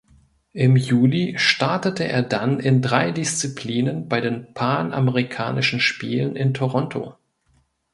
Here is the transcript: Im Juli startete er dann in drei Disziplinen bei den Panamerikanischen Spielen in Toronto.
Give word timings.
Im 0.53 0.77
Juli 0.77 1.33
startete 1.37 2.05
er 2.05 2.23
dann 2.23 2.59
in 2.59 2.81
drei 2.81 3.11
Disziplinen 3.11 4.09
bei 4.09 4.19
den 4.19 4.51
Panamerikanischen 4.55 5.79
Spielen 5.79 6.35
in 6.35 6.55
Toronto. 6.55 7.17